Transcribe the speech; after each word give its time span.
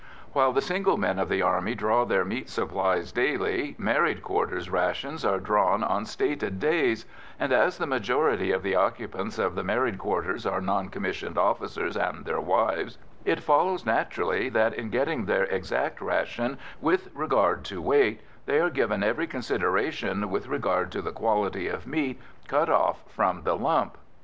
While 0.33 0.51
the 0.51 0.63
single 0.63 0.97
men 0.97 1.19
of 1.19 1.29
the 1.29 1.43
Army 1.43 1.75
draw 1.75 2.05
their 2.05 2.25
meat 2.25 2.49
supplies 2.49 3.11
daily, 3.11 3.75
married 3.77 4.23
quarters' 4.23 4.67
rations 4.67 5.23
are 5.23 5.39
drawn 5.39 5.83
on 5.83 6.05
stated 6.07 6.59
days, 6.59 7.05
and, 7.39 7.53
as 7.53 7.77
the 7.77 7.85
majority 7.85 8.51
of 8.51 8.63
the 8.63 8.73
occupants 8.73 9.37
of 9.37 9.53
the 9.53 9.63
married 9.63 9.99
quarters 9.99 10.43
are 10.47 10.59
non 10.59 10.89
commissioned 10.89 11.37
officers 11.37 11.95
and 11.95 12.25
their 12.25 12.41
wives, 12.41 12.97
it 13.25 13.43
follows 13.43 13.85
naturally 13.85 14.49
that, 14.49 14.73
in 14.73 14.89
getting 14.89 15.25
their 15.25 15.43
exact 15.43 16.01
ration 16.01 16.57
with 16.81 17.09
regard 17.13 17.63
to 17.65 17.79
weight, 17.79 18.21
they 18.47 18.59
are 18.59 18.71
given 18.71 19.03
every 19.03 19.27
consideration 19.27 20.31
with 20.31 20.47
regard 20.47 20.91
to 20.93 21.03
the 21.03 21.11
quality 21.11 21.67
of 21.67 21.85
meat 21.85 22.19
cut 22.47 22.69
off 22.71 23.03
from 23.07 23.43
the 23.43 23.55
lump. 23.55 23.99